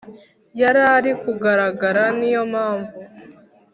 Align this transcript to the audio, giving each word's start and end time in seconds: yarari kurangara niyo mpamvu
yarari 0.61 1.11
kurangara 1.21 2.03
niyo 2.17 2.43
mpamvu 2.51 2.97